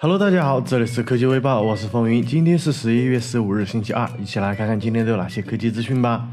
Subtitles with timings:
[0.00, 2.24] Hello，大家好，这里是科技微报，我是风云。
[2.24, 6.28] 今天是十一月十五日，星期二，一起来看看今天都有哪些科技资讯吧。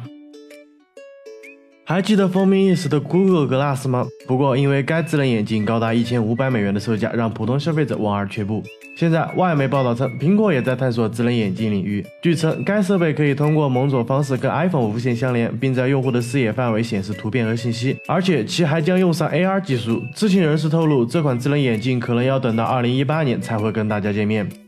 [1.87, 4.07] 还记得风靡一时的 Google Glass 吗？
[4.25, 8.63] 不过因为该智能眼镜高达一千五百美元的售价，让普通消费者望而却步。
[8.97, 12.03] 现在，外媒报道称，苹果也在探索智能眼镜领域。
[12.23, 20.01] 据称，该设备可以通过某种方式跟 iPhone 无线相连，并在用户的视野范围显示图片和信息，而且其还将用上 AR 技术。
[20.15, 24.64] 知情人士透露，这款智能眼镜可能要等到2018年才会跟大家见面。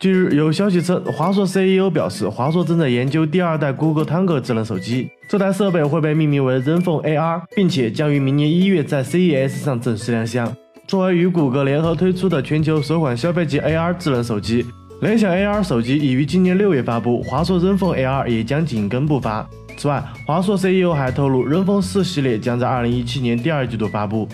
[0.00, 10.50] 近日有消息称，华硕 CEO 表示，华硕正在研究第二代 Google Tango 智能手机，这台设备会被命名为 ZenFone AR，并且将于明年一月在 CES 上正式亮相。
[10.86, 14.64] 作为与谷歌联合推出的全球首款消费级 AR 智能手机，
[15.02, 19.46] 联想 AR 手机已于今年六月发布，华硕 ZenFone AR 也将紧跟步伐。
[19.76, 24.26] 此外，华硕 CEO 还透露，ZenFone 4系列将在二零一七年第二季度发布。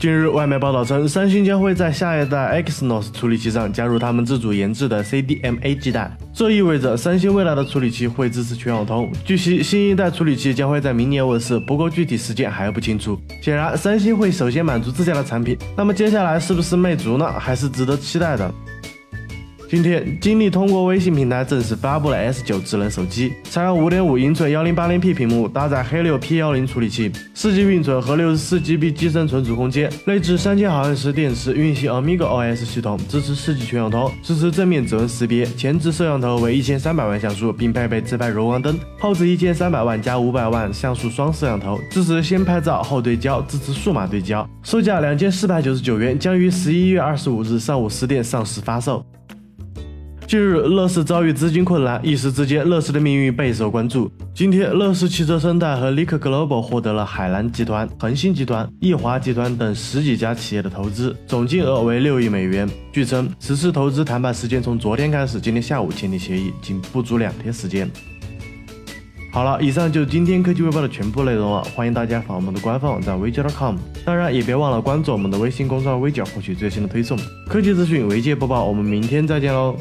[0.00, 9.12] 近日，外媒报道称，三星将会在下一代 Exynos 处理器上加入他们自主研制的 CDMA 基带，这意味着三星未来的处理器会支持全网通。
[9.26, 13.20] 据悉，新一代处理器将会在明年问世，不过具体时间还不清楚。
[13.42, 17.30] 显然，三星会首先满足自家的产品，那么接下来是不是魅族呢？
[17.38, 18.50] 还是值得期待的。
[19.70, 49.06] 今天，金立通过微信平台正式发布了 S9 智能手机，采用5.5英寸 1080P 屏幕，搭载黑六 P10 处理器，4G 运存和 64GB 机身存储空间，内置3000毫安时电池，运行 Amiga OS 系统，支持 4G 全网通，支持正面指纹识别，前置摄像头为1300万像素，并配备自拍柔光灯，后置1300万加500万像素双摄像头，支持先拍照后对焦，支持数码对焦，售价2499元，将于11月25日上午十点上市发售。
[50.30, 54.08] 近日，乐视遭遇资金困难，一时之间，乐视的命运备受关注。
[54.32, 62.70] 今天，乐视汽车生态和 l i k Global 获得了海南集团、恒星集团、易华集团等十几家企业的投资，总金额为六亿美元。
[62.92, 67.90] 据称，此次投资谈判时间从昨天开始，今天下午签订协议，仅不足两天时间。
[69.32, 71.60] 好了，以上就是今天科技微报的全部内容了。
[71.74, 77.18] 欢迎大家访问我们的官方网站微界 .com，当然也别忘了关注我们的微信公众号微角，获取最新的推送
[77.48, 78.64] 科技资讯、微界播报。
[78.64, 79.76] 我们明天再见喽！